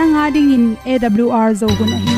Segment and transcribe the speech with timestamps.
[0.00, 2.14] nanga ding in awr zo gun a hi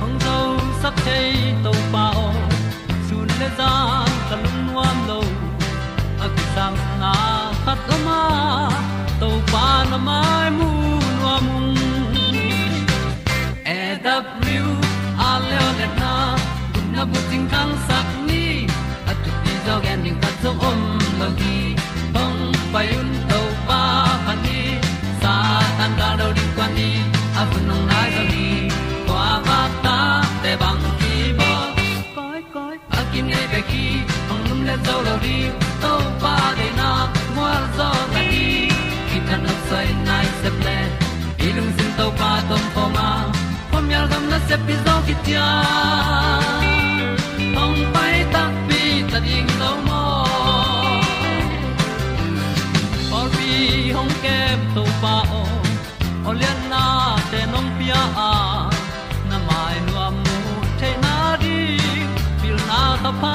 [0.00, 0.36] hong zo
[0.82, 1.50] sak chei
[39.80, 40.78] tan nai se ple
[41.46, 43.08] ilung sin to pa tom pho ma
[43.70, 45.46] pom yal gam na se pi zo ki tia
[47.58, 48.80] hong pai ta pi
[49.12, 50.02] ta ding lo mo
[53.18, 53.50] or bi
[53.96, 55.42] hong kem to pa o
[56.32, 56.84] olian na
[57.30, 58.32] te nong pia a
[59.30, 60.38] na mai nu amo
[60.80, 61.58] te na di
[62.40, 63.34] pil na ta pa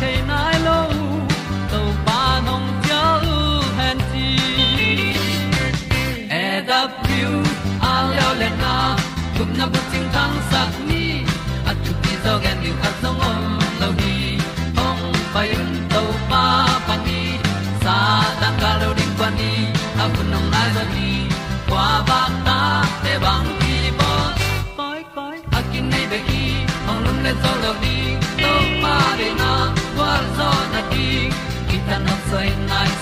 [0.00, 0.47] chiu the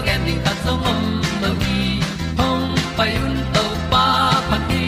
[0.00, 1.00] dog ending ta zong om
[1.42, 1.80] lo gi
[2.38, 4.04] hong pai un to pa
[4.50, 4.84] pa ti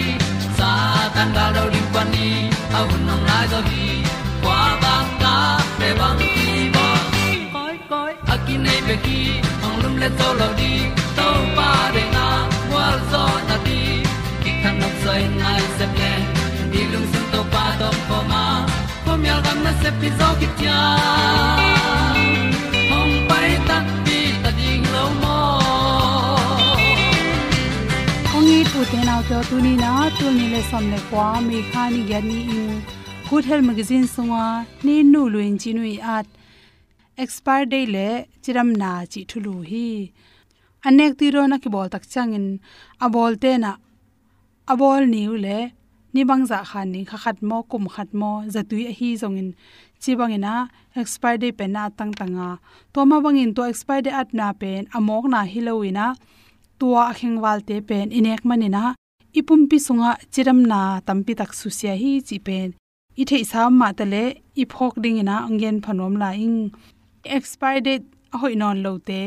[0.58, 0.70] sa
[1.14, 2.28] tan ga do ri pa ni
[2.78, 3.88] a nong lai do gi
[4.44, 5.34] kwa ba ta
[5.78, 6.46] pe bang ki
[6.76, 6.86] bo
[7.54, 9.20] koi koi a nei be ki
[9.66, 10.72] ong lum le to lo di
[11.18, 12.26] to pa de na
[12.72, 13.80] wa zo na ti
[14.42, 16.12] ki kan nok sai nai se ple
[16.72, 18.44] ni lung sun to pa do po ma.
[19.04, 20.80] Po mi gam na se pi zo ki tia
[28.90, 32.00] te na to tu ni na tu ni le som le kwa mi kha ni
[32.10, 32.70] ya ni in
[33.28, 34.46] good health magazine sunga
[34.86, 35.82] ni nu luin chi nu
[36.14, 36.26] at
[37.24, 38.08] expire day le
[38.42, 39.84] chiram na chi thulu hi
[40.86, 42.48] anek ti ro na ki bol tak changin
[43.04, 43.72] a bol te na
[44.72, 45.58] a bol niu le
[46.14, 49.48] ni bang za khan ni kha khat mo kum khat mo zatui a hi zongin
[50.02, 50.54] chi bangina
[51.00, 52.50] expire day pe na tang tanga
[52.92, 56.06] to ma bangin to expire day at na pen amok na hiloina
[56.82, 58.84] tua khengwal te pen inek manina.
[59.38, 62.68] Ipum pi sunga chiram na tampi tak susia hi chi pen.
[63.20, 64.24] I thei sa ma tale
[64.62, 66.58] i phok ding ina angen phanom la ing.
[67.36, 68.06] Expire date
[68.40, 69.22] hoi non lo te.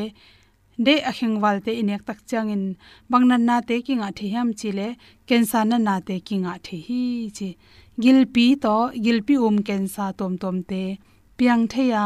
[0.85, 2.63] De a khengwal te inek tak changin
[3.11, 4.87] bangnan na te ki nga the ham chile
[5.27, 7.03] cancer na na te ki nga the hi
[7.37, 7.49] chi.
[8.01, 10.83] Gilpi to gilpi um cancer tom tom te.
[11.37, 12.03] Piang theya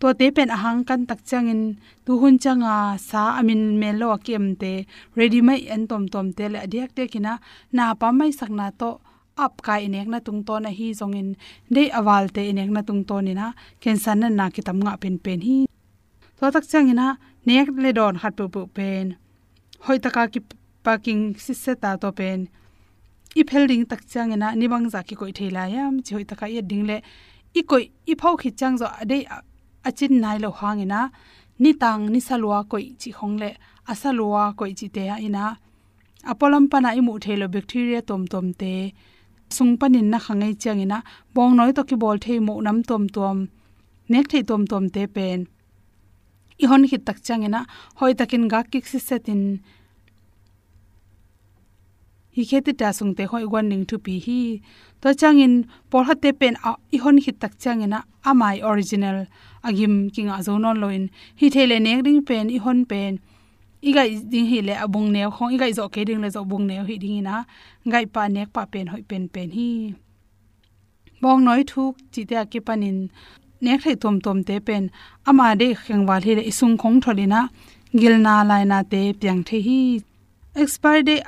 [0.00, 1.60] to te pen ahang kan tak changin,
[2.04, 4.72] tu hun changa sa amin melo akem te,
[5.16, 7.32] ready mai an tom tom te le adiak te kina,
[7.76, 8.90] na pa mai sakna to
[9.44, 11.28] up kai inek na tung to na hi zongin,
[11.74, 13.46] de awal te inek na tung to ni na
[13.82, 15.56] ken san na na kitam nga pen pen hi.
[16.38, 17.06] To tak changina
[17.46, 19.06] nek le don hat pu pu pen,
[19.86, 20.40] hoi taka ki
[20.84, 22.40] parking si se ta to pen.
[23.40, 26.46] I phel ding tak changena ni bang za ki koi thela yam, chi hoi taka
[26.54, 26.96] ye ding le,
[27.58, 29.18] i koi, i phau khi chang zo ade
[29.88, 31.00] achin nai lo hangina
[31.62, 33.50] ni tang ni salwa koi chi khongle
[33.90, 35.44] asalwa koi chi te ya ina.
[36.30, 38.72] Apolam pana imu thelo bacteria tom tom te.
[39.56, 40.98] Sung panin na khangai changina
[41.34, 43.38] bong noi to ki bol thei mo nam tom tom.
[44.10, 45.40] Nek thei tom tom te pen.
[46.62, 47.60] I hon hit tak changena
[47.98, 49.42] hoi takin ga kik si setin
[52.36, 54.40] hi kheti ta sung te hoi wan ning thu pi hi.
[55.00, 55.54] To changin,
[55.90, 57.98] por hate pen a i hon hit tak changena
[58.28, 59.18] amai original.
[59.68, 61.02] Agim kinga zonon loin.
[61.40, 63.12] Hi thele ne ding pen i hon pen.
[63.88, 65.52] Igai ding hi le abung ne khong.
[65.56, 67.44] Igai zo ke ding le zo bung ne hi ding na
[67.92, 69.68] gai pa nek pa pen, hoi pen pen hi.
[71.22, 72.98] Bong noi thuk, chi te ke panin.
[73.64, 74.84] Nek thei tom tom te pen.
[75.28, 77.40] Ama de khengwal hi le isung khong tholina.
[78.00, 79.80] Gilna laina te piang the hi.
[80.62, 81.20] Expire day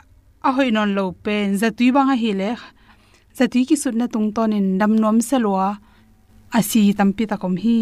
[0.48, 2.50] a hoi non lo pen za tui bang a hi le.
[3.37, 5.70] Za zatui ki sut na tung ton in dam nom se lo a.
[6.70, 7.76] Si tam pi ta kom hi.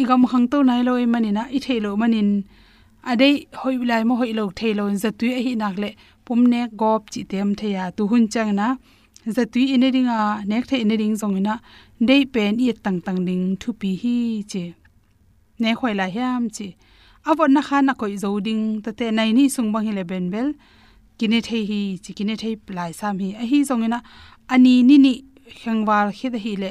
[0.00, 2.30] I gam khang to nai lo loi manina i thelo manin
[3.10, 5.90] a dei, hoi lai mo hoi lo thei lo, za tui a hi nak le.
[6.24, 8.66] Pum ne gop, chi tem the ya tu hun chang na.
[9.24, 10.18] Za zatui ine ringa
[10.50, 11.54] nek the ine ring zong na.
[12.08, 14.16] Dei pen i tang tang ding thu pi hi
[14.50, 14.64] che
[15.60, 16.68] ne khoi la hiam chi.
[17.28, 20.04] Avon na kha na koi zo ding, ta te nai ni sung bang hi le
[20.10, 20.48] ben bel
[21.18, 23.34] kine the hi, chi kine the plai sam hi.
[23.42, 23.84] A hi zong
[24.48, 25.12] ani ni ni
[25.60, 26.70] khangwal khid hi le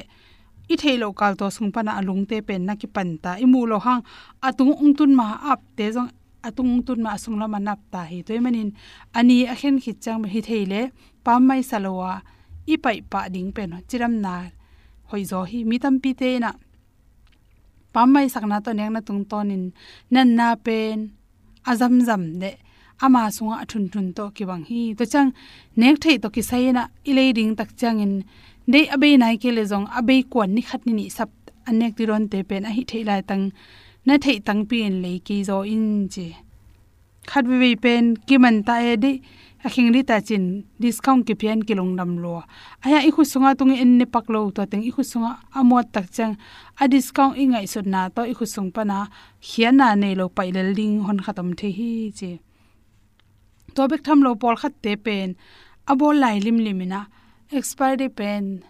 [0.69, 3.31] i thailo kal to sung pana alung te pen na ki pan ta.
[3.44, 4.01] I mu lo hang,
[4.47, 6.11] atung ung tun ma ap te jong
[6.47, 8.17] atung tun ma sung la manap ta hi.
[8.27, 8.69] Toy manin,
[9.17, 10.81] ani a khen khit chang hi theile
[11.25, 12.11] pam mai salowa
[12.73, 14.33] i pai pa ding pen chiram na
[15.09, 16.51] hoi zo hi, mi tam pi te na.
[17.94, 19.63] Pam mai sakna to neng na tung tonin
[20.13, 20.97] nan na pen,
[21.69, 22.51] azam zam de
[23.05, 24.81] ama sunga athun thun to ki bang hi.
[24.97, 25.29] To chang
[25.79, 28.13] nek thei to ki sai na ile ding tak chang in.
[28.73, 31.29] Dei abei nai ke le jong abei kwan ni khat ni ni sap
[31.69, 33.45] anek ti ron te pen a hi thei lai tang
[34.07, 36.27] na thei tang pi en le ki zo in je
[37.29, 39.11] khat vi vi pen ki man ta e di,
[39.65, 40.45] a khing ri ta chin
[40.81, 42.33] discount ki pian ki long nam lo
[42.85, 45.88] aya i khu sunga tung en ne pak lo to teng i khu sunga amot
[45.95, 46.33] tak chang.
[46.81, 48.97] A discount i ngai sut na to i khu sung pa na
[49.47, 52.31] khiana nei lo pai le ling hon khatam the hi che
[53.75, 55.29] to bek tham lo pol khat te pen.
[55.91, 57.01] Abol lai lim limina
[57.57, 58.63] expiry pen.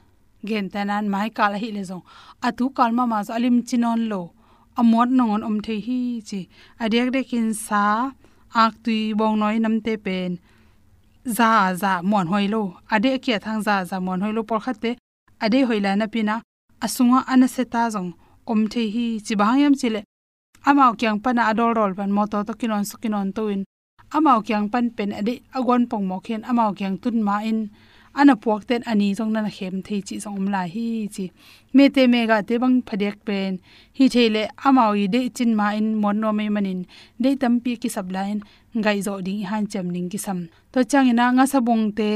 [0.45, 2.03] Gen tanan mai kal hi le zong.
[2.47, 4.21] Atu kalma ma zo alim chinon lo.
[4.79, 6.41] Amot nongon om the hi chi.
[6.83, 8.11] Adiak de kin sa.
[8.53, 10.39] Ak tui bong noi nam te pen.
[11.37, 12.61] Za za, mon hoilo
[12.93, 14.91] ade kia thang za za, mon hoilo por khate
[15.43, 16.35] ade hoila na pina.
[16.81, 17.19] Asunga
[17.73, 18.13] ta jong
[18.45, 19.33] om the hi chi.
[19.35, 20.01] Bangyam chile
[20.65, 22.11] amao kyang pana adol rol pan.
[22.11, 23.65] Mo to to kinon su kinon to in
[24.15, 27.59] amao kyang pan pen ade agon pong mo khen amao kyang tun ma in
[28.19, 31.25] ana puak ten ani jong na khem thei chi jong la hi chi
[31.75, 33.51] me te me ga te bang phadek pen.
[33.97, 36.81] Hi thele amao i de chin ma in mon no me manin
[37.23, 38.37] de tam pi ki sab lain
[38.85, 40.39] gai zo ding han cham ning ki sam
[40.71, 42.11] to chang ina nga sa bong te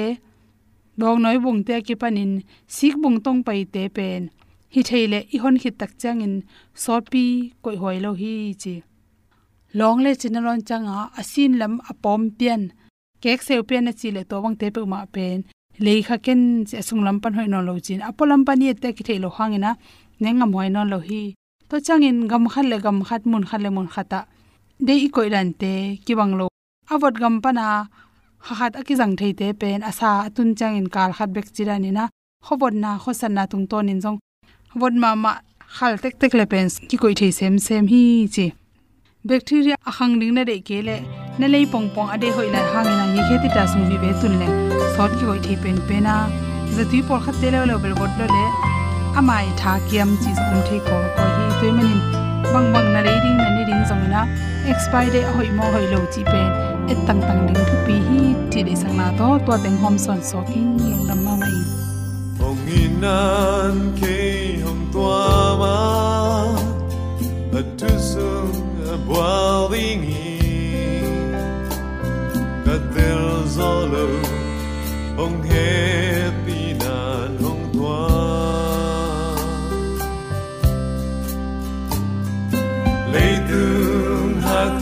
[0.99, 2.31] dong noi bong te ki panin
[2.75, 4.21] sik bong tong pai te pen.
[4.73, 6.35] Hi thele i hon khit tak chang in
[6.83, 7.23] so pi
[7.63, 8.75] koi hoi lo hi chi
[9.73, 12.71] long le chin chinalon changa, asin lam apom pian.
[13.21, 15.43] Kek se pian na chi le to wang te pe ma pen
[15.79, 18.01] le kha ken che sunglam pan hoi no lo chin.
[18.01, 19.71] Apolam ye te ki the thelo hangina
[20.21, 21.33] nengam moi no lo hi.
[21.69, 24.19] To changin gam khat le gam khat mun khat le mun khata
[24.85, 26.47] de i koi ran te, ki bang lo.
[26.93, 27.65] Awat gam pana
[28.45, 31.91] kha khat aki jang thei te pen asa tun changin kal khat bek chira ni
[31.97, 32.03] na
[32.45, 34.17] khobot na khosan na tung ton in jong
[34.79, 35.31] wot ma ma
[35.77, 38.01] khal tek tek le pen ki koi thei sem sem hi
[38.35, 38.47] chi
[39.23, 40.97] bacteria ahang ling na de kele.
[41.39, 44.09] Na lei pong pong ade hoi la hang na ye kheti ta sung vi be
[44.21, 44.47] tun le.
[44.95, 46.15] Sot ki hoi thei pen pe na.
[46.75, 48.45] Zati por khat te le lo bel got lo le.
[49.19, 51.99] Amai tha kiam chi som the ko ko hi toy manin.
[52.53, 54.21] Bang bang na re ding na ni ding zong na.
[54.71, 56.49] Expire de hoi mo hoi lo chi pen
[56.91, 58.23] et tang tang ding thu pi hi.
[58.51, 61.55] Ti de sang na to to teng hom son so king long lam ma mai.
[62.41, 64.17] Hong inan ke
[64.65, 65.21] hong tua
[65.61, 65.77] ma.
[67.59, 70.03] A tu sung a boiling
[73.55, 74.07] zolo
[75.17, 78.07] hong happy nan hong tua
[83.13, 84.73] lấy tương hắc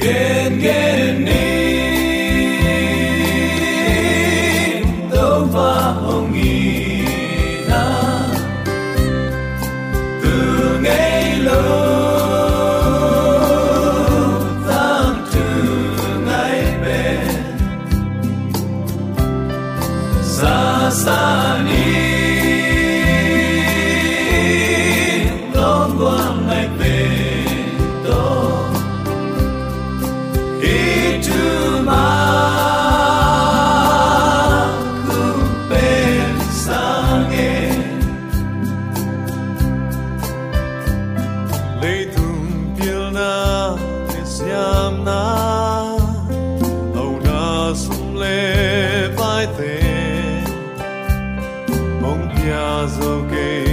[0.00, 1.49] gen gen ni
[52.50, 53.69] mong pia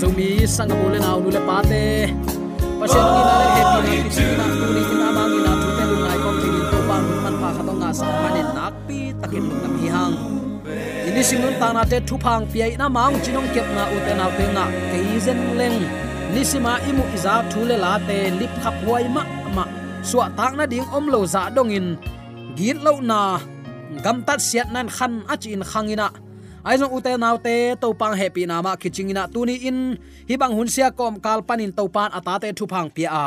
[0.00, 1.84] zo mi sang bu le naw nu le pa te
[2.80, 5.68] pasien ni na le happy na ki sina tu ni na ma ngi na tu
[5.76, 8.74] te lu ngai kom ti to pa mun man pa khatong nga sa manin nak
[8.86, 10.14] pi takin lu nam hi hang
[11.08, 14.12] ini singun ta na te thu phang pi na mang chinong kep na u te
[14.20, 15.78] na te nga ke zen leng
[16.34, 19.22] nisima imu iza thu le la te lip khap huai ma
[19.56, 19.64] ma
[20.08, 21.88] suwa tak na ding om lo za dong in
[22.58, 23.38] git lo na
[24.02, 26.10] gam tat siat nan khan achin khangina
[26.66, 29.94] aizong ute naute to pang happy na ma kichingina tuni in
[30.26, 33.26] hibang hun sia kom kal panin to pan atate thu phang pia a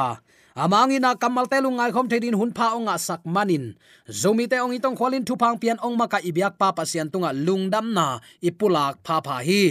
[0.63, 3.71] amangina kamal te lungai khom thedin hun pha onga sak manin
[4.21, 7.95] zomi te ong itong kholin thu phang pian ong maka ibyak pa pasian tunga lungdam
[7.95, 9.63] na ipulak pha pha hi.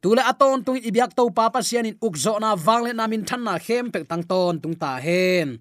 [0.00, 3.92] Tule aton tung ibyak to pa pasian in ukzo na wangle namin than na khem
[3.92, 5.58] pek tang ton tung ta hen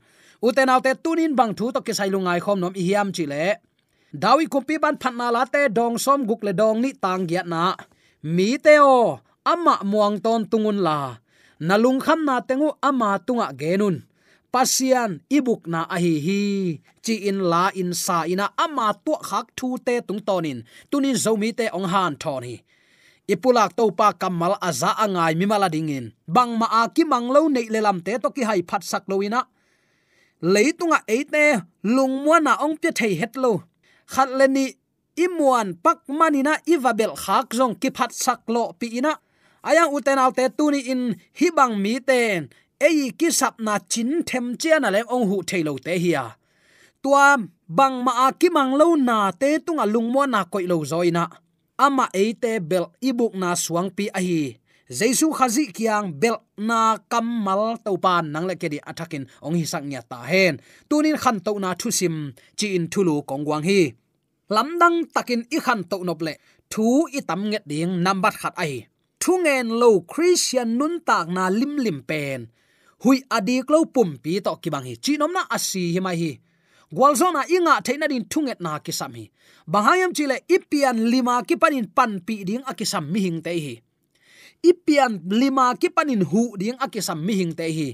[0.48, 3.44] uten alte tunin bang thu to kisai lungai khom nom i hiam chile
[4.14, 7.78] dawi kumpi ban phatna la te dong som guk le dong ni tang giat na.
[8.36, 11.22] Mi te o, ama muang ton tungun la.
[11.62, 14.02] Nalung kham na tengu ama tunga genun.
[14.50, 16.42] Pasian ibuk na ahi hi
[17.06, 20.66] chi in la in sa ina ama to khak thu te tung tonin.
[20.90, 22.56] Tunin zomi te ong han thon hi
[23.30, 26.10] ipulak to pa kamal aza angai mi mala dingin.
[26.26, 29.46] Bang ma aki manglo nei lelam te to ki hai phat sak loina
[30.42, 31.44] leitunga eite
[31.84, 33.52] lungmona ong pe thei hetlo
[34.16, 34.66] đi leni
[35.16, 39.14] imuan pak manina ivabel khak jong ki phat sak lo pi ina
[39.70, 41.02] aya uten autte tuni in
[41.40, 45.94] hibang mi ten ei ki sap na chin them chian ale ong hu thailo te
[46.04, 46.26] hiya
[47.04, 50.40] tua bang ma a ki mang lo na te tunga lungmo na.
[50.52, 51.24] Koi lo zoina
[51.78, 54.59] ama eite bel ibuk na suang pi ahi hi
[54.90, 59.86] jesu khazi kiang bel na kamal to pan nang le kedi athakin ong hi sang
[59.90, 60.58] nya ta hen.
[60.90, 63.94] Tunin khan to na thu sim, chi in thulu kongwang hi.
[64.50, 66.34] Lamdang takin i khan to nop le,
[66.72, 71.44] thu i tam nge ding number khat ai thu ngen lo christian nun tak na
[71.60, 72.48] lim lim pen.
[73.04, 74.96] Hui adik lo pum pi to ki bang hi.
[75.04, 76.32] Chi nom na asi hi mai hi.
[76.96, 79.26] Gwalzona inga theina din thunget na ki sam hi.
[79.68, 83.76] Bahayam chile ipian lima ki panin pan pi ding akisam mi hing te hi
[84.64, 87.90] ipian lima ki panin hu ding akisam mi hing te hi.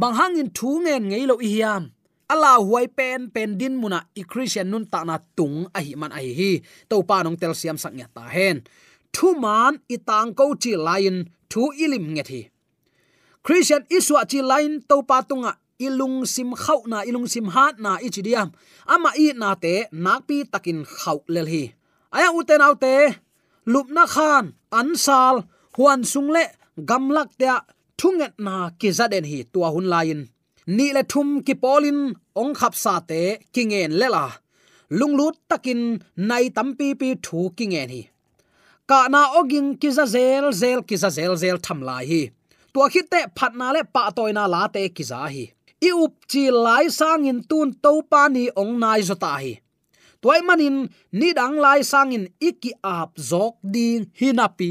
[0.00, 1.84] Bang hangin thu ngen ngei lo hiam
[2.32, 6.14] ala huai pen pen din muna i christian nun ta na tung a hi man
[6.14, 6.52] a hi
[6.90, 8.56] to pa nong tel siam sak nya ta hen.
[9.14, 11.16] Thu man i tang ko chi lain,
[11.50, 12.40] thu ilim nge thi.
[13.44, 15.52] Christian iswa chi lain to pa tunga
[15.86, 18.48] ilung sim khau na ilung sim hat na ichidiam
[18.94, 19.74] ama i na te
[20.04, 21.64] nak pi takin khau lel hi.
[22.14, 22.94] Aya uten autte
[23.72, 24.44] lupna khan
[24.78, 25.36] ansal
[25.76, 26.44] huan sung le,
[26.88, 27.54] gam lak tia
[27.98, 30.20] thunget na kizaden hi tua hun lain
[30.76, 32.00] ni le thum ki polin
[32.40, 33.20] ong khap sa te
[33.54, 34.24] kingen lela
[34.98, 35.80] lunglut takin
[36.28, 38.02] nai tampi pi thu kingen hi.
[38.90, 42.22] Ka na oging kiza zel zel kiza zel zel tham lai hi.
[42.72, 45.44] Tua khit te phat na le pa toy na la te kiza hi.
[45.88, 49.52] I up chi lai sang in tun to pa ni ong nai zo ta hi.
[50.22, 50.76] Toy manin
[51.18, 54.70] ni dang lai sang in iki ap zok ding hinapi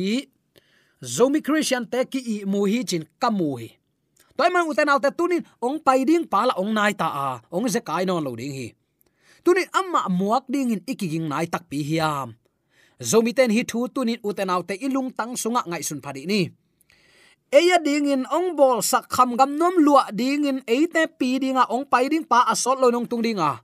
[1.03, 3.69] zomi christian te ki i mu hi chin kamu hi.
[4.39, 7.29] Toy man uten alte tunin, ong pai ding pala ong nai ta a.
[7.51, 8.67] Ong ze kai non lo ding hi.
[9.43, 12.35] Tunin amma muak ding in ikiging nai tak pi hiam.
[12.99, 16.47] Zomi ten hi thu tunin uten alte ilung tang sunga ngai sun phari ni.
[17.51, 21.67] Eya ding in ong bol sak kham gam nom lua ding in eite pi dinga
[21.71, 23.59] ong pai ding pa asol lo nong tung dinga.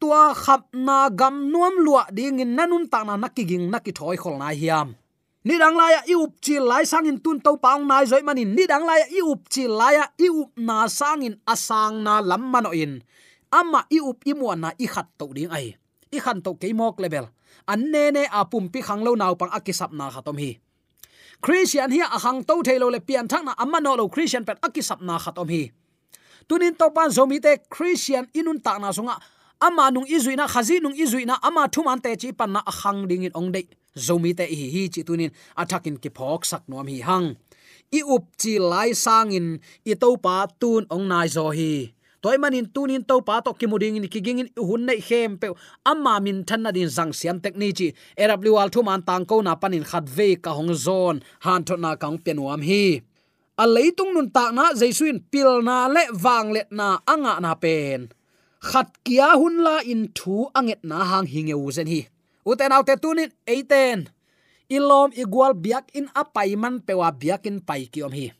[0.00, 4.50] Tua khap na gam nuam lua ding in nanun ta na nakiging nakithoi khol na
[4.50, 4.96] hiam
[5.44, 8.20] ni dang la ya i up chi lai sang in tun to paung nai zoi
[8.20, 8.66] manin ni.
[8.68, 12.20] Dang la ya i up chi la ya i up na sang in asang na
[12.20, 13.00] lam mano in.
[13.52, 15.76] Ama i up i mo na i khat to ding ai.
[16.12, 17.30] I khan to ke mok level.
[17.68, 20.60] An ne ne a pum pi khang lo naw pang akisap na khatom hi.
[21.40, 25.00] Christian hi ahang to thelo le pian thang na amma no lo christian pet akisap
[25.00, 25.72] na khatom hi.
[26.48, 29.16] Tunin to pan zomi te christian inun ta na sunga
[29.60, 33.32] ama nung izuina khazi nung izuina ama thuman te chi pan na ahang ding in
[33.32, 33.64] ong dei
[33.96, 37.36] zomi te hi hi chi tunin athakin ki phok sak nom hi hang.
[37.92, 39.58] I up chi lai sangin
[39.90, 41.92] i to pa tun ong nai zo hi.
[42.22, 45.48] Toy manin tunin to pa to kimuding in kiging in hun nei hem pe,
[45.86, 49.54] amma min than na din zang siam technique erabli wal thu man tang ko na
[49.56, 53.00] panin khat ve ka hong zon, han tho na kang penuam hi.
[53.62, 58.00] A leitung nun ta na jaisuin pil na le wang let na anga na pen.
[58.68, 62.00] Khat kia hun la in thu anget na hang hingeu zen hi
[62.50, 64.08] uten autte tunin, eiten.
[64.70, 68.30] Ilom igual biak in apai man pewa biak in pai ki om hi.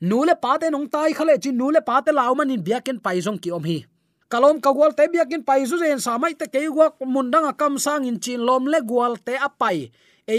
[0.00, 3.50] Nule pate nong tai khale chi nule pate law man in biaken pai jong ki
[3.52, 3.84] om hi.
[4.28, 8.20] Kalom kagwal te biakin pai zu zen samai te ke gwa mundanga kam sang in
[8.20, 9.88] chin lom le gwal te apai
[10.28, 10.36] e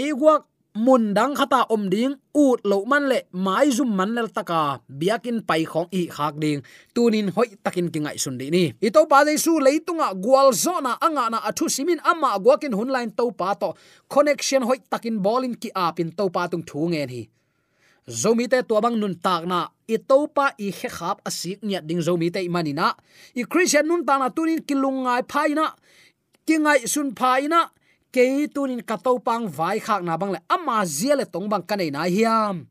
[0.74, 4.80] mun dang khata om ding, ut lo man le mai zum man lel taka.
[4.88, 6.62] Biakin pai khong i khak ding.
[6.94, 8.72] Tunin hoi takin kingai sun di ni.
[8.82, 13.10] I to pa dei su leitunga gwal zona anga na athu simin amma gwakin hunline
[13.16, 13.74] to pa to.
[14.08, 17.28] Connection hoi takin bolin ki apin to pa tung thu nge ni.
[18.08, 19.68] Zomi te to bang nun tak na.
[19.90, 22.94] I topa i khe khap asik nya ding zomi te manina
[23.34, 25.66] i christian nun ta na tunin kilungai phaina
[26.46, 27.60] kingai sun phaina
[28.14, 32.02] ke tunin ka pang vai khak na bang le ama ziale tong bang kanai na
[32.04, 32.66] hiam.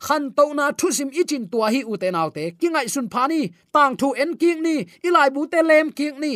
[0.00, 2.44] Khan to na thu sim ichin tua hi u te naw te.
[2.60, 3.40] Kingai sun phani
[3.74, 6.34] tang thu en king ni, ilai bu te lem king ni.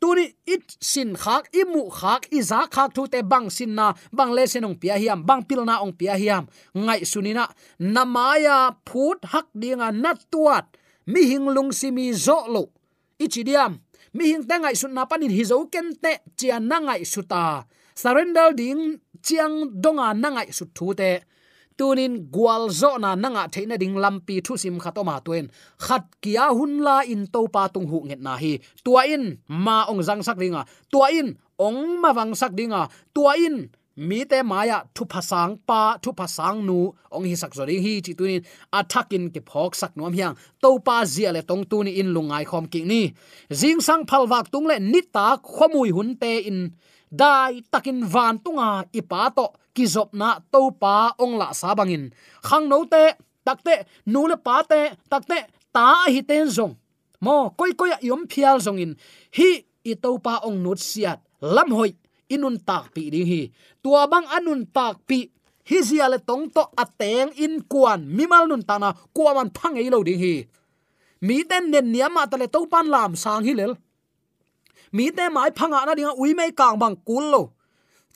[0.00, 4.32] Tuni it sin khak, imu mu khak, iza khak thu te bang sin na, bang
[4.36, 6.44] le senong pia hiam, bang pil na ong pia hiam.
[6.74, 7.44] Ngai sunina
[7.78, 10.64] namaya phut hak dinga nat tuat.
[11.06, 12.62] Mi hing lung simi zo lo.
[13.24, 13.72] Ichidiam
[14.14, 17.66] mi hing ta ngai sun na panin hi zo ken te, chia na ngai suta
[18.00, 18.82] surrender ding
[19.26, 21.12] chiang donga nangai su thu te.
[21.78, 25.46] Tunin gwal zo na nanga theina ding lampi thu sim khatoma tuen.
[25.84, 28.52] Khat kia hun la in to pa tung hu nget na hi.
[28.84, 29.24] Tua in
[29.64, 31.28] ma ong jang sak ringa tua in
[31.66, 32.82] ong ma wang sak dinga.
[33.14, 33.56] Tua in
[34.08, 36.78] mi te maya thu phasang pa, thu phasang nu.
[37.14, 38.42] Ong hi sak zori hi chi tunin
[38.78, 40.34] attackin ke phok sak nom hiang.
[40.62, 43.02] To pa zia le tong tu ni in lungai khom ki ni.
[43.60, 46.60] Jing sang phalwak tung le nita khomui hun te in
[47.10, 52.10] dai takin van tunga ipa to, kizop na to pa ong la sabangin
[52.46, 53.04] khang no te
[53.46, 53.74] takte
[54.06, 55.38] nule pa te takte
[55.74, 56.74] ta hi ten zong.
[57.20, 58.92] Mo koi koi yom phial zong in
[59.36, 59.50] hi,
[59.90, 61.18] i to pa ong nut siat.
[61.40, 61.92] Lam hoi,
[62.34, 63.42] inun tak pi ding hi.
[63.82, 65.18] Tua bang anun tak pi,
[65.68, 68.00] hi zia le tong to ateng in kuan.
[68.16, 70.34] Mimal nun tana, kuaman phangei lo ding hi.
[71.26, 73.72] Mi ten nen niama tale to pan lam sang hi lel
[74.92, 77.42] mi te mai phanga ah na dinga ui mai kang bang kul lo.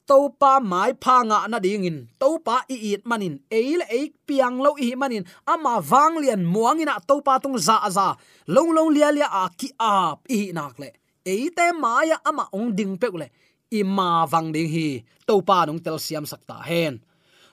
[0.08, 1.98] To pa mai phanga ah na ding in.
[2.20, 3.40] To pa i it manin.
[3.50, 5.24] Eil e piang lo i manin.
[5.46, 8.08] Ama wang lian muang ina to pa tung za za.
[8.54, 10.90] Long long lia lia a ki ap i nak le.
[11.24, 13.28] E te maya ama ong ding pe le.
[13.72, 14.88] I ma wang ding hi.
[15.26, 17.00] To pa nong tel siam sakta hen.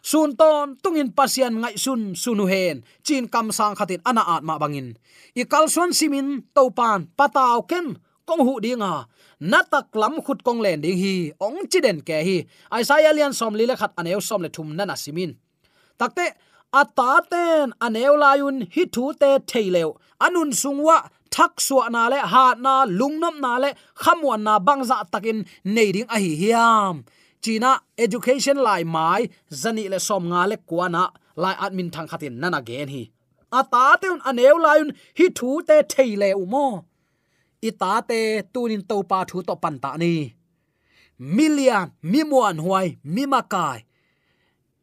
[0.02, 2.84] Sun ton tungin pasian ngai sun sunu hen.
[3.06, 4.98] Chin kam sang khatin ana atma bangin
[5.40, 7.88] i kalson simin to pan pataw ken
[8.28, 8.94] kong hu dinga
[9.52, 12.38] natak lam khut kong len ding hi, ong chiden ke hi.
[12.80, 15.32] Isaiah lian som li le khat aneu som le thum na na simin
[16.00, 16.26] takte
[16.82, 19.90] ata ten aneu layun hi thu te theileu
[20.26, 20.98] anun sungwa
[21.36, 23.70] thak suwa na le, ha na lungnam na le
[24.02, 25.40] khamwa na bangza takin
[25.76, 26.96] nei ding a hi hiam.
[27.44, 27.72] China
[28.04, 29.22] education lai mai,
[29.62, 31.04] zani le som nga le kwana
[31.44, 33.04] lai admin thang khatin nana gen hi.
[33.60, 36.66] Ata te aneu layun hi thu te theileu umo
[37.62, 38.22] itate
[38.54, 40.34] tunin to pa thu to pan ta ni.
[41.18, 43.80] Million mi muan huai mi makai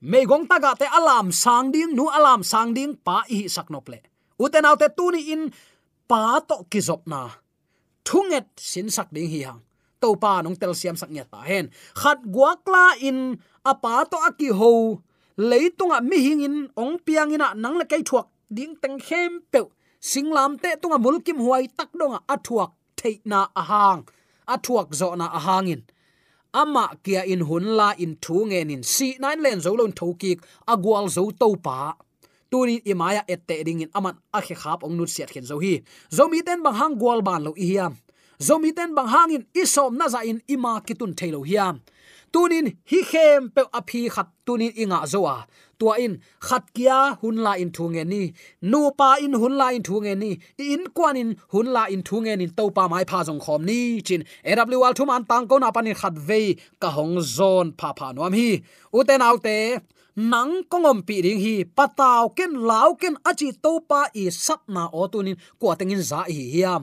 [0.00, 3.98] mei gong taga te alam sang ding, nu alam sang ding, pa i saknople
[4.38, 5.50] uten autte tuni in,
[6.06, 7.42] pa to kizop na.
[8.06, 9.60] Thunget sin sak ding hi hang.
[10.00, 11.74] To pa nong tel siam sak nya ta hen.
[11.98, 15.02] Khat guakla in apa to aki ho
[15.36, 18.30] leitunga mi hingin ong piangina nang le kai thuak.
[18.48, 19.60] Ding teng khem pe
[20.00, 24.06] singlam te tunga mulkim huai tak donga athuak theina ahang.
[24.48, 25.82] Athuak zo na ahangin.
[26.54, 30.40] Ama kia in hun la in thu nge nin si nine len zo lon thoki
[30.66, 31.94] agwal zo to pa
[32.50, 35.82] tuni imaya ette ding in aman, a khe khap ong nu siat khen zo hi.
[36.10, 37.96] Zo mi ten bang hang gwal ban lo i hiam.
[38.40, 41.80] Zo mi ten bang hangin isom na za in ima kitun thailo hiam.
[42.32, 45.44] Tunin hi khem pe aphi khat tunin inga zowa
[45.78, 46.14] tua in,
[46.46, 48.22] khat kia hun la in thu nge ni,
[48.70, 50.30] nu pa in hun la in thu nge ni,
[50.74, 53.60] in kwan in hun la in thu nge ni, to pa mai pha jong khom
[53.68, 54.22] ni chin.
[54.44, 56.40] Awl thu man tang ko na panin khat ve
[56.82, 58.50] ka hong zon pha pha nom hi.
[58.98, 59.56] Uten autte
[60.32, 64.82] nang kongom pi ring hi pataw ken lau ken achi to pa i sap na
[65.00, 66.82] o tunin kwa tengin za hi hiam.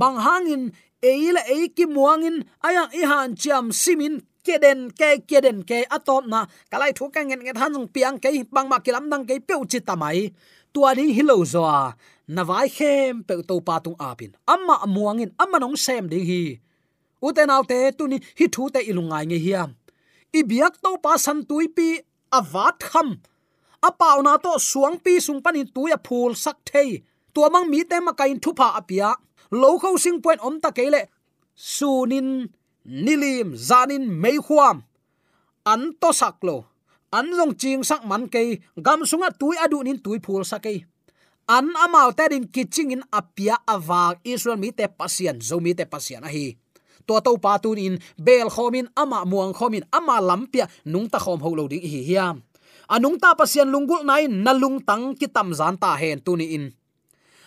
[0.00, 0.62] Bang hangin
[1.02, 4.14] eila eiki muangin ayang ihan chiam simin
[4.46, 8.28] keden ke keden ke atop na kalai thu ka ngen ngen han jung piang ke
[8.54, 10.18] bang ma kilam dang ke pe uchi tamai
[10.74, 11.62] tua ni hilo zo
[12.34, 16.42] na vai khem pe to pa tung apin amma amuangin amma nong sem ding hi.
[17.22, 17.50] Uten
[17.98, 19.70] tu ní hi thu te ilungai nge hiam
[20.38, 21.88] i biak to pa san tui pi
[22.38, 23.08] avat kham
[24.00, 26.88] pau na to suang pi sung panin tuya phul sak thei
[27.34, 29.08] tua mang mi te ma kain thu pha apia
[29.60, 31.02] lo khâu sing point om ta kele
[31.74, 32.28] sunin
[32.84, 34.82] nilim zanin mei khuam
[35.64, 36.64] an to saklo
[37.12, 40.84] an long ching sak man ke gam sunga tui adu nin tui phul sakai
[41.50, 45.82] an amau te din kiching in apia awak israel mi te pasian zo mi te
[45.82, 46.54] pasian a hi.
[47.10, 51.42] To to pa tun in bel khomin, ama muang khomin, ama lampia, nung ta khom
[51.42, 52.46] ho lo ding hi hiam.
[52.86, 56.70] Anung ta pasian lungul nai, nalung tang kitam zan ta hen tu ni in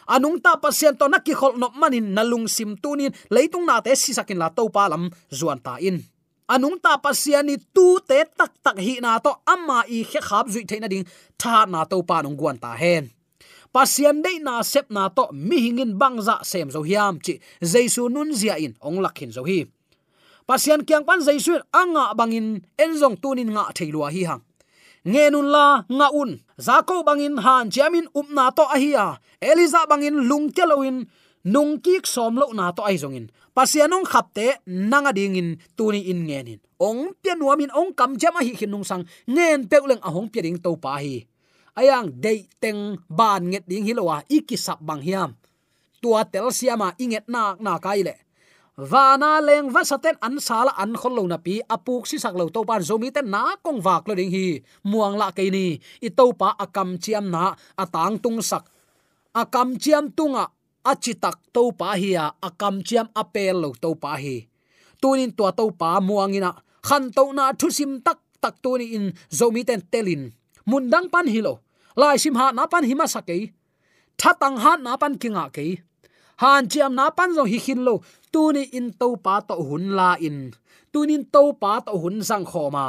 [0.07, 4.37] anung ta pasien to naki khol nop manin nalung sim tunin leitung na te sisakin
[4.37, 6.03] la to palam zuan ta in.
[6.49, 10.67] Anung ta pasiani tu te tak tak hi na to amma i khe khap zui
[10.67, 11.07] theina ding.
[11.39, 13.09] Tha na to pa nong guan ta hen.
[13.73, 17.39] Pasian dei na sep na to mi hingin bangza sem zo hiam chi.
[17.71, 19.65] Jaisu nun zia in ong lakhin zo hi.
[20.45, 24.43] Pasian kyang pan jaisu anga bangin enzong tunin nga theilua hi hang
[25.07, 26.39] ngenun la nga un.
[26.57, 31.07] Zako bangin han jamin upna to ahia eliza bangin lungkeloin
[31.43, 36.59] nung kik som lo na to ai zongin pasianong khapte nanga dingin tuni in ngenin
[36.83, 39.07] ong pianuamin ong kam jama hi khinung sang.
[39.23, 41.23] Ngen peuleng ahong piading to pa hi.
[41.79, 45.31] Ayang dei teng ban nget ding hilowa ikisap bang hiam.
[46.03, 48.19] Tua tel siama inget nak na kaile
[48.77, 52.49] wana leng va saten an sala an khol lo na pi apuk si sak lo
[52.49, 54.47] to pan zomi ten na kong wak lo ding hi.
[54.89, 58.65] Muang la ke ni, i to pa akam chiam na atang tung sak.
[59.33, 60.49] Akam chiam tunga
[60.81, 64.49] achitak to pa hi a akam chiam apel lo to pa hi.
[65.01, 69.13] Tunin to to pa muangina khan to na thu sim tak tak tu ni in
[69.29, 70.33] zomi ten telin.
[70.65, 71.61] Mundang pan hilo
[71.95, 73.53] lai sim ha na pan hima sakei
[74.17, 75.77] thatang ha na pan kinga kei.
[76.41, 78.01] Han chiam na pan zo hi khin lo
[78.33, 80.39] tuni in to pa to hun la in.
[80.93, 82.87] Tunin to pa to hun sang khoma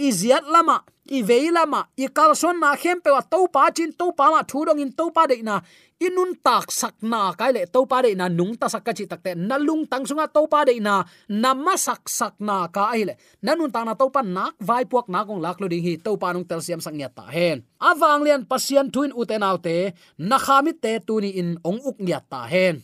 [0.00, 4.26] iziat lama i veilama i kalson na khem pe wa to pa chin to pa
[4.32, 5.60] ma thu dong in to pa de na.
[6.00, 9.04] Inun tak sak na, kai le to pa de na, nung ta sak ka chi
[9.04, 12.88] tak te, na lung tang sunga to pa de na namma sak sak na ka
[12.94, 13.14] ai le.
[13.44, 16.16] Nanun ta na to pa nak vai puak na kong lak lo ding hi to
[16.16, 17.60] pa nung tel siam sang ta hen.
[17.88, 21.98] Awang lian pasian thuin uten autte na khamit te tuni in ong uk
[22.32, 22.80] ta hen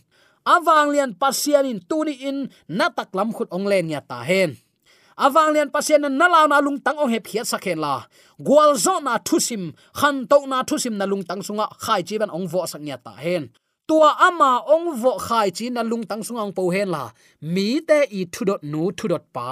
[0.46, 4.56] awang lian pasian in tuni in, natak lam khut ong len ya ta hen.
[5.18, 8.06] Awang lian pasian na lao na lung tang ong he phiat sakhen la.
[8.38, 12.30] Gwal zo na thusim khan to na thusim na lung tang sunga khai chi ban
[12.30, 13.50] ong vo sak nya ta hen
[13.88, 17.04] tua ama ong vo khai chi na lung tang sungang po hen la.
[17.54, 19.48] Mi te i thu dot nu thu dot pa.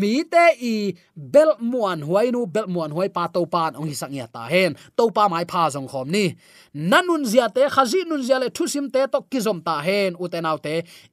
[0.00, 0.74] Mi te i
[1.34, 4.42] bel muan huai nu bel muan huai pa to pa ong hi sak nya ta
[4.52, 4.72] hen.
[4.96, 6.24] To pa mai pha jong khom ni.
[6.90, 10.10] Nanun zia te khazi nun zia le thu sim te to kizom ta hen.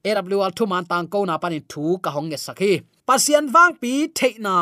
[0.08, 2.72] E W awl thu man tang ko na pani thu ka hong nge sakhi
[3.08, 4.56] pasian wang pi theina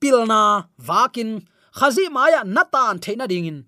[0.00, 0.42] pilna
[0.88, 1.30] wakin
[1.78, 3.58] khazi maya natan theina dingin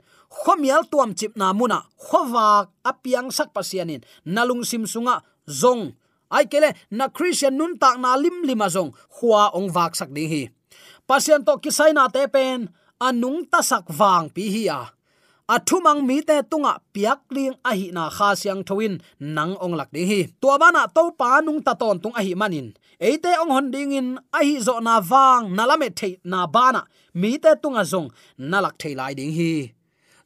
[0.42, 1.86] khomial tuam chip na muna.
[1.96, 4.04] Khowak apiang sak pasianin.
[4.26, 5.96] Nalung sim sunga, zong.
[6.28, 8.90] Ai kele, na christian nun tak na lim lima zong.
[9.20, 10.42] Khwa ong wak sak ding hi.
[11.06, 12.68] Pasian to kisai na te pen,
[12.98, 14.80] anung ta sak wang pi hi a
[15.46, 19.94] athumang mi te tunga piak ling a hi na kha siang thoin, nang ong lak
[19.94, 20.20] ding hi.
[20.42, 23.92] To bana to pa nung ta ton tung a hi manin eite ong hon ding
[23.92, 26.82] in a hi zo na wang na lame thei na bana
[27.14, 29.75] mi te tunga zong, na lak thei lai ding hi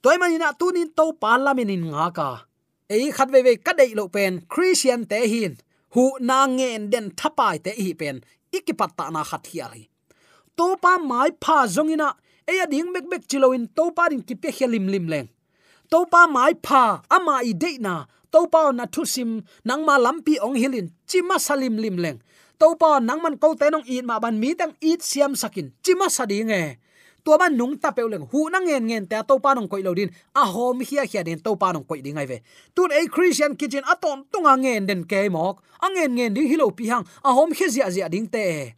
[0.02, 2.30] toy manina tunin to pa in nga ka
[2.94, 5.52] ei khat ve ve ka dei lo pen christian te hin
[5.94, 8.16] hu na ngen den thapai te hi pen
[8.56, 9.80] ikipatta na khat hi
[10.56, 12.08] to pa mai pha zongina
[12.50, 15.28] eya ding bek bek chiloin to pa din kipe helim lim leng
[15.90, 16.82] to pa mai pha
[17.16, 17.94] ama i de na
[18.32, 19.30] to pa na thu sim
[19.68, 22.18] nang ma lampi ong hilin chima salim lim leng
[22.60, 25.66] to pa nang man ko te nong i ma ban mi tang i siam sakin
[25.84, 26.38] chima sadi
[27.20, 28.26] nge tua ban nung ta pe leng.
[28.30, 31.22] Hu na ngen ngen ta to pa nong koi lo din a hom hia hia
[31.24, 32.40] den to pa nong koi ding ai ve.
[32.74, 35.62] Tun a christian kitchen aton tunga ngen den ke mok.
[35.80, 37.04] A ngen ngen ding hilo pi hang.
[37.24, 38.74] A hom khe zia zia ding te.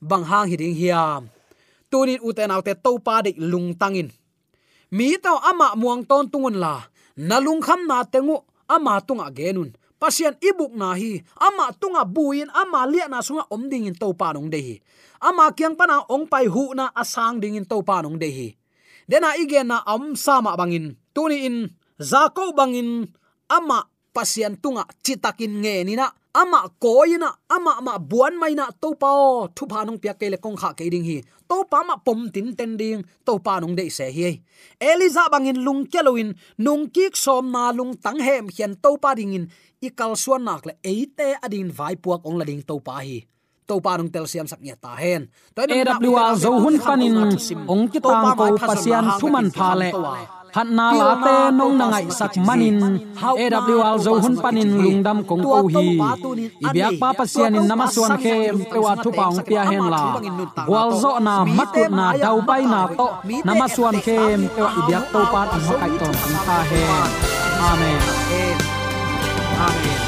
[0.00, 1.28] Bang hang hi ding hiam
[1.90, 4.10] tunin uten autte to pa de lung tangin.
[4.90, 6.82] Mi to ama muang ton tungun la.
[7.16, 8.36] Nalung kham na tengu
[8.68, 13.66] ama tunga genun pasian ibuk na hi, ama tunga buin, ama lia na sunga om
[13.68, 14.76] ding in to pa nong de hi.
[15.18, 18.48] Ama kyang pana ong pai hu na asang ding in to pa nong de hi.
[19.10, 20.94] Dena igen na am sama bangin.
[21.10, 21.56] Tuni in
[21.98, 23.10] zako bangin,
[23.50, 23.82] ama
[24.18, 26.10] pasian tunga chitakin nge ni na.
[26.38, 29.10] Ama koina ama ama buan maina to pa
[29.56, 31.18] thu pa nong pya kele kong kha ke ding hi.
[31.50, 34.30] To pa ma pom tin ten ding to pa nong de se hi.
[34.90, 39.34] Eliza bangin lung keloin nung kik som na lung tang hem hian to pa ding
[39.38, 39.44] in.
[39.82, 43.18] Ikal suan nak le eite adin vai puak ong lading to pa hi.
[43.68, 45.22] To pa nong tel siam sak nya ta hen.
[45.56, 47.18] To awl zo hun panin
[47.72, 49.90] ong ki tang ko pasian thuman pha le
[50.54, 52.78] phat na la te nong na ngai sak manin.
[53.20, 55.86] Awl zo hun panin lungdam kong ko hi.
[56.66, 58.36] ibyak pa pasian in namaswan khe
[58.70, 60.02] pewa thu paung pia hen la.
[60.72, 63.08] Wal zo na matut na dau pai na to.
[63.46, 64.18] namaswan khe
[64.54, 66.14] pewa ibyak to pa ma kai ton
[66.46, 66.82] ta he
[67.70, 68.00] amen.
[69.66, 70.07] Amen